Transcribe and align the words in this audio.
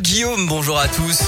Guillaume, 0.00 0.46
bonjour 0.46 0.78
à 0.78 0.88
tous. 0.88 1.24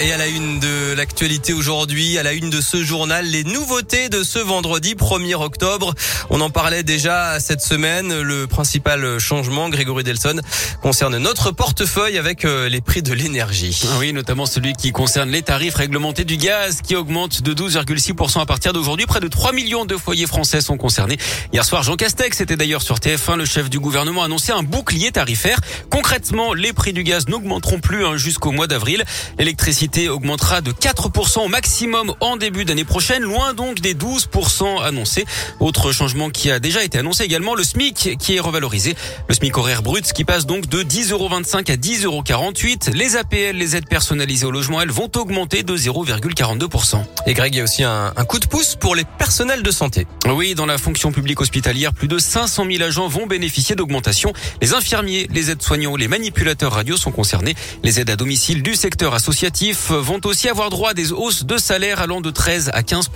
Et 0.00 0.12
à 0.12 0.16
la 0.16 0.26
une 0.26 0.60
de 0.60 0.94
l'actualité 0.94 1.52
aujourd'hui, 1.52 2.18
à 2.18 2.22
la 2.22 2.32
une 2.32 2.50
de 2.50 2.60
ce 2.60 2.82
journal, 2.82 3.26
les 3.26 3.44
nouveautés 3.44 4.08
de 4.08 4.22
ce 4.22 4.38
vendredi 4.38 4.94
1er 4.94 5.34
octobre. 5.34 5.94
On 6.30 6.40
en 6.40 6.50
parlait 6.50 6.82
déjà 6.82 7.38
cette 7.40 7.60
semaine. 7.60 8.20
Le 8.20 8.46
principal 8.46 9.18
changement, 9.18 9.68
Grégory 9.68 10.04
Delson, 10.04 10.40
concerne 10.82 11.18
notre 11.18 11.52
portefeuille 11.52 12.18
avec 12.18 12.44
euh, 12.44 12.68
les 12.68 12.80
prix 12.80 13.02
de 13.02 13.12
l'énergie. 13.12 13.80
Oui, 13.98 14.12
notamment 14.12 14.46
celui 14.46 14.72
qui 14.72 14.92
concerne 14.92 15.30
les 15.30 15.42
tarifs 15.42 15.74
réglementés 15.74 16.24
du 16.24 16.36
gaz 16.36 16.80
qui 16.82 16.96
augmentent 16.96 17.42
de 17.42 17.54
12,6% 17.54 18.40
à 18.40 18.46
partir 18.46 18.72
d'aujourd'hui. 18.72 19.06
Près 19.06 19.20
de 19.20 19.28
3 19.28 19.52
millions 19.52 19.84
de 19.84 19.96
foyers 19.96 20.26
français 20.26 20.60
sont 20.60 20.76
concernés. 20.76 21.18
Hier 21.52 21.64
soir, 21.64 21.82
Jean 21.82 21.96
Castex 21.96 22.40
était 22.40 22.56
d'ailleurs 22.56 22.82
sur 22.82 22.96
TF1. 22.96 23.36
Le 23.36 23.44
chef 23.44 23.70
du 23.70 23.78
gouvernement 23.80 24.22
a 24.22 24.26
annoncé 24.26 24.52
un 24.52 24.62
bouclier 24.62 25.12
tarifaire. 25.12 25.60
Concrètement, 25.90 26.54
les 26.54 26.72
prix 26.72 26.92
du 26.92 27.04
gaz 27.04 27.28
n'augmenteront 27.28 27.80
plus 27.80 28.07
jusqu'au 28.16 28.52
mois 28.52 28.66
d'avril. 28.66 29.04
L'électricité 29.38 30.08
augmentera 30.08 30.60
de 30.60 30.72
4% 30.72 31.40
au 31.40 31.48
maximum 31.48 32.14
en 32.20 32.36
début 32.36 32.64
d'année 32.64 32.84
prochaine, 32.84 33.22
loin 33.22 33.54
donc 33.54 33.80
des 33.80 33.94
12% 33.94 34.82
annoncés. 34.82 35.24
Autre 35.60 35.92
changement 35.92 36.30
qui 36.30 36.50
a 36.50 36.60
déjà 36.60 36.84
été 36.84 36.98
annoncé 36.98 37.24
également, 37.24 37.54
le 37.54 37.62
SMIC 37.62 38.16
qui 38.18 38.36
est 38.36 38.40
revalorisé. 38.40 38.94
Le 39.28 39.34
SMIC 39.34 39.56
horaire 39.56 39.82
brut 39.82 40.12
qui 40.12 40.24
passe 40.24 40.46
donc 40.46 40.68
de 40.68 40.82
10,25 40.82 41.70
à 41.70 41.76
10,48 41.76 42.92
Les 42.92 43.16
APL, 43.16 43.56
les 43.56 43.76
aides 43.76 43.88
personnalisées 43.88 44.46
au 44.46 44.50
logement, 44.50 44.80
elles 44.80 44.90
vont 44.90 45.10
augmenter 45.16 45.62
de 45.62 45.76
0,42%. 45.76 47.02
Et 47.26 47.34
Greg, 47.34 47.54
il 47.54 47.58
y 47.58 47.60
a 47.60 47.64
aussi 47.64 47.84
un, 47.84 48.12
un 48.16 48.24
coup 48.24 48.38
de 48.38 48.46
pouce 48.46 48.76
pour 48.76 48.94
les 48.94 49.04
personnels 49.04 49.62
de 49.62 49.70
santé. 49.70 50.06
Oui, 50.26 50.54
dans 50.54 50.66
la 50.66 50.78
fonction 50.78 51.12
publique 51.12 51.40
hospitalière, 51.40 51.92
plus 51.92 52.08
de 52.08 52.18
500 52.18 52.66
000 52.70 52.82
agents 52.82 53.08
vont 53.08 53.26
bénéficier 53.26 53.74
d'augmentation. 53.74 54.32
Les 54.60 54.74
infirmiers, 54.74 55.28
les 55.32 55.50
aides-soignants, 55.50 55.96
les 55.96 56.08
manipulateurs 56.08 56.72
radio 56.72 56.96
sont 56.96 57.10
concernés. 57.10 57.54
Les 57.82 57.97
aides 57.98 58.10
à 58.10 58.16
domicile 58.16 58.62
du 58.62 58.74
secteur 58.74 59.14
associatif 59.14 59.90
vont 59.90 60.20
aussi 60.24 60.48
avoir 60.48 60.70
droit 60.70 60.90
à 60.90 60.94
des 60.94 61.12
hausses 61.12 61.44
de 61.44 61.58
salaire 61.58 62.00
allant 62.00 62.20
de 62.20 62.30
13 62.30 62.70
à 62.72 62.82
15 62.82 63.10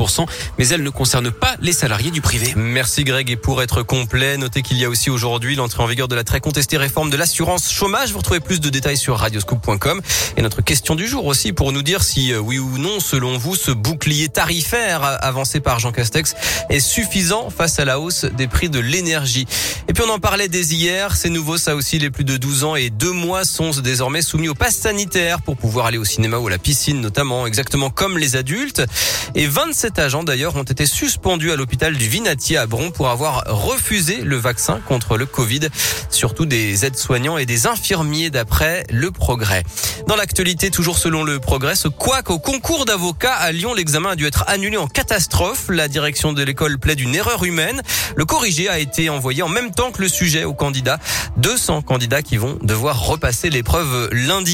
mais 0.58 0.68
elles 0.68 0.82
ne 0.82 0.90
concernent 0.90 1.30
pas 1.30 1.56
les 1.60 1.72
salariés 1.72 2.10
du 2.10 2.20
privé. 2.20 2.52
Merci 2.56 3.04
Greg. 3.04 3.30
Et 3.30 3.36
pour 3.36 3.62
être 3.62 3.82
complet, 3.82 4.36
notez 4.36 4.62
qu'il 4.62 4.78
y 4.78 4.84
a 4.84 4.88
aussi 4.88 5.10
aujourd'hui 5.10 5.54
l'entrée 5.54 5.82
en 5.82 5.86
vigueur 5.86 6.08
de 6.08 6.14
la 6.14 6.24
très 6.24 6.40
contestée 6.40 6.76
réforme 6.76 7.10
de 7.10 7.16
l'assurance 7.16 7.70
chômage. 7.70 8.12
Vous 8.12 8.18
retrouvez 8.18 8.40
plus 8.40 8.60
de 8.60 8.68
détails 8.68 8.96
sur 8.96 9.16
radioscoop.com. 9.18 10.00
Et 10.36 10.42
notre 10.42 10.62
question 10.62 10.94
du 10.94 11.06
jour 11.06 11.26
aussi 11.26 11.52
pour 11.52 11.72
nous 11.72 11.82
dire 11.82 12.02
si 12.02 12.32
euh, 12.32 12.38
oui 12.38 12.58
ou 12.58 12.78
non, 12.78 12.98
selon 13.00 13.38
vous, 13.38 13.54
ce 13.54 13.70
bouclier 13.70 14.28
tarifaire 14.28 15.02
avancé 15.22 15.60
par 15.60 15.78
Jean 15.78 15.92
Castex 15.92 16.34
est 16.68 16.80
suffisant 16.80 17.50
face 17.50 17.78
à 17.78 17.84
la 17.84 18.00
hausse 18.00 18.24
des 18.24 18.48
prix 18.48 18.68
de 18.68 18.80
l'énergie. 18.80 19.46
Et 19.88 19.92
puis 19.92 20.02
on 20.06 20.10
en 20.10 20.18
parlait 20.18 20.48
dès 20.48 20.62
hier, 20.62 21.16
c'est 21.16 21.30
nouveau 21.30 21.58
ça 21.58 21.76
aussi, 21.76 21.98
les 21.98 22.10
plus 22.10 22.24
de 22.24 22.36
12 22.36 22.64
ans 22.64 22.76
et 22.76 22.90
2 22.90 23.12
mois 23.12 23.44
sont 23.44 23.70
désormais 23.70 24.22
soumis 24.22 24.48
au 24.48 24.54
pass 24.54 24.71
sanitaire 24.72 25.42
pour 25.42 25.56
pouvoir 25.56 25.86
aller 25.86 25.98
au 25.98 26.04
cinéma 26.04 26.38
ou 26.38 26.48
à 26.48 26.50
la 26.50 26.58
piscine 26.58 27.00
notamment, 27.00 27.46
exactement 27.46 27.90
comme 27.90 28.18
les 28.18 28.36
adultes. 28.36 28.82
Et 29.34 29.46
27 29.46 29.98
agents 29.98 30.24
d'ailleurs 30.24 30.56
ont 30.56 30.62
été 30.62 30.86
suspendus 30.86 31.52
à 31.52 31.56
l'hôpital 31.56 31.96
du 31.96 32.08
Vinatier 32.08 32.56
à 32.56 32.66
Bron 32.66 32.90
pour 32.90 33.08
avoir 33.08 33.44
refusé 33.46 34.22
le 34.22 34.36
vaccin 34.36 34.80
contre 34.88 35.16
le 35.16 35.26
Covid, 35.26 35.68
surtout 36.10 36.46
des 36.46 36.84
aides-soignants 36.84 37.38
et 37.38 37.46
des 37.46 37.66
infirmiers 37.66 38.30
d'après 38.30 38.84
le 38.90 39.10
progrès. 39.10 39.62
Dans 40.08 40.16
l'actualité, 40.16 40.70
toujours 40.70 40.98
selon 40.98 41.22
le 41.22 41.38
progrès, 41.38 41.76
ce 41.76 41.88
quoique 41.88 42.32
au 42.32 42.38
concours 42.38 42.84
d'avocats 42.84 43.34
à 43.34 43.52
Lyon, 43.52 43.74
l'examen 43.74 44.10
a 44.10 44.16
dû 44.16 44.26
être 44.26 44.44
annulé 44.48 44.76
en 44.76 44.86
catastrophe. 44.86 45.66
La 45.68 45.88
direction 45.88 46.32
de 46.32 46.42
l'école 46.42 46.78
plaide 46.78 47.00
une 47.00 47.14
erreur 47.14 47.44
humaine. 47.44 47.82
Le 48.16 48.24
corrigé 48.24 48.68
a 48.68 48.78
été 48.78 49.08
envoyé 49.10 49.42
en 49.42 49.48
même 49.48 49.70
temps 49.70 49.90
que 49.92 50.02
le 50.02 50.08
sujet 50.08 50.44
aux 50.44 50.54
candidats. 50.54 50.98
200 51.36 51.82
candidats 51.82 52.22
qui 52.22 52.36
vont 52.36 52.58
devoir 52.62 53.06
repasser 53.06 53.50
l'épreuve 53.50 54.08
lundi. 54.12 54.51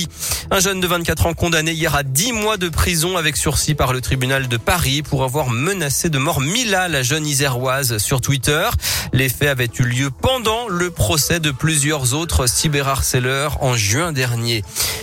Un 0.51 0.61
jeune 0.61 0.81
de 0.81 0.87
24 0.87 1.27
ans 1.27 1.35
condamné 1.35 1.73
hier 1.73 1.95
à 1.95 2.03
10 2.03 2.33
mois 2.33 2.57
de 2.57 2.69
prison 2.69 3.17
avec 3.17 3.37
sursis 3.37 3.75
par 3.75 3.93
le 3.93 4.01
tribunal 4.01 4.49
de 4.49 4.57
Paris 4.57 5.03
pour 5.03 5.25
avoir 5.25 5.51
menacé 5.51 6.09
de 6.09 6.19
mort 6.19 6.41
Mila, 6.41 6.89
la 6.89 7.03
jeune 7.03 7.27
iséroise, 7.27 7.99
sur 7.99 8.21
Twitter. 8.21 8.69
Les 9.13 9.29
faits 9.29 9.49
avaient 9.49 9.71
eu 9.79 9.83
lieu 9.83 10.11
pendant 10.11 10.69
le 10.69 10.91
procès 10.91 11.41
de 11.41 11.51
plusieurs 11.51 12.15
autres 12.15 12.47
cyberharceleurs 12.49 13.63
en 13.63 13.77
juin 13.77 14.13
dernier. 14.13 14.63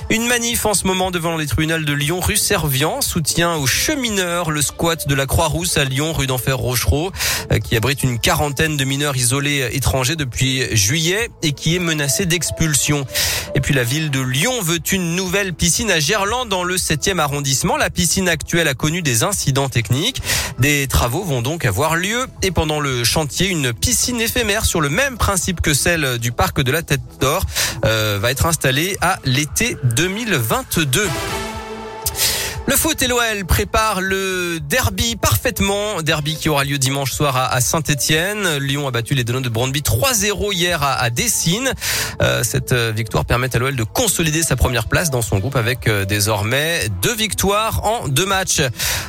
Une 0.09 0.27
manif 0.27 0.65
en 0.65 0.73
ce 0.73 0.85
moment 0.85 1.09
devant 1.09 1.35
les 1.35 1.47
tribunaux 1.47 1.79
de 1.79 1.93
Lyon, 1.93 2.19
rue 2.19 2.37
Servian, 2.37 3.01
soutien 3.01 3.55
aux 3.55 3.65
chemineurs, 3.65 4.51
le 4.51 4.61
squat 4.61 5.07
de 5.07 5.15
la 5.15 5.25
Croix-Rousse 5.25 5.77
à 5.77 5.83
Lyon, 5.83 6.13
rue 6.13 6.27
d'Enfer 6.27 6.57
Rochereau, 6.57 7.11
euh, 7.51 7.59
qui 7.59 7.75
abrite 7.75 8.03
une 8.03 8.19
quarantaine 8.19 8.77
de 8.77 8.83
mineurs 8.83 9.17
isolés 9.17 9.67
étrangers 9.73 10.15
depuis 10.15 10.75
juillet 10.75 11.29
et 11.41 11.53
qui 11.53 11.75
est 11.75 11.79
menacé 11.79 12.25
d'expulsion. 12.25 13.05
Et 13.55 13.61
puis 13.61 13.73
la 13.73 13.85
ville 13.85 14.11
de 14.11 14.19
Lyon 14.19 14.61
veut 14.61 14.79
une 14.91 15.15
nouvelle 15.15 15.53
piscine 15.53 15.89
à 15.89 15.99
Gerland 15.99 16.49
dans 16.49 16.63
le 16.63 16.75
7e 16.75 17.19
arrondissement. 17.19 17.77
La 17.77 17.89
piscine 17.89 18.27
actuelle 18.27 18.67
a 18.67 18.73
connu 18.73 19.01
des 19.01 19.23
incidents 19.23 19.69
techniques. 19.69 20.21
Des 20.59 20.87
travaux 20.87 21.23
vont 21.23 21.41
donc 21.41 21.63
avoir 21.63 21.95
lieu 21.95 22.27
et 22.41 22.51
pendant 22.51 22.81
le 22.81 23.05
chantier, 23.05 23.47
une 23.47 23.73
piscine 23.73 24.19
éphémère 24.19 24.65
sur 24.65 24.81
le 24.81 24.89
même 24.89 25.17
principe 25.17 25.61
que 25.61 25.73
celle 25.73 26.17
du 26.17 26.33
parc 26.33 26.61
de 26.61 26.71
la 26.71 26.81
Tête 26.81 27.01
d'Or 27.21 27.45
euh, 27.85 28.19
va 28.21 28.29
être 28.29 28.45
installée 28.45 28.97
à 28.99 29.19
l'été 29.23 29.77
2022. 29.95 31.07
Le 32.67 32.75
foot 32.75 32.99
et 33.03 33.07
l'OL 33.07 33.45
préparent 33.45 34.01
le 34.01 34.59
derby 34.59 35.15
parfaitement. 35.15 36.01
Derby 36.01 36.35
qui 36.35 36.49
aura 36.49 36.63
lieu 36.63 36.79
dimanche 36.79 37.11
soir 37.11 37.37
à 37.37 37.61
Saint-Etienne. 37.61 38.57
Lyon 38.57 38.87
a 38.87 38.91
battu 38.91 39.13
les 39.13 39.23
Denots 39.23 39.41
de 39.41 39.49
Brondby 39.49 39.81
3-0 39.81 40.51
hier 40.51 40.81
à, 40.81 40.93
à 40.93 41.11
Dessine. 41.11 41.71
Euh, 42.23 42.41
cette 42.43 42.71
euh, 42.71 42.91
victoire 42.95 43.23
permet 43.25 43.55
à 43.55 43.59
l'OL 43.59 43.75
de 43.75 43.83
consolider 43.83 44.41
sa 44.41 44.55
première 44.55 44.87
place 44.87 45.11
dans 45.11 45.21
son 45.21 45.37
groupe 45.37 45.55
avec 45.55 45.87
euh, 45.87 46.05
désormais 46.05 46.89
deux 47.03 47.13
victoires 47.13 47.85
en 47.85 48.07
deux 48.07 48.25
matchs. 48.25 48.61